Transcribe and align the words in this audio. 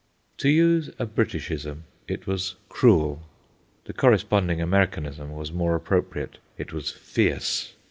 To 0.37 0.49
use 0.49 0.89
a 0.97 1.05
Briticism, 1.05 1.83
it 2.07 2.25
was 2.25 2.55
"cruel"; 2.69 3.21
the 3.85 3.93
corresponding 3.93 4.59
Americanism 4.59 5.35
was 5.35 5.51
more 5.51 5.75
appropriate—it 5.75 6.73
was 6.73 6.89
"fierce." 6.89 7.73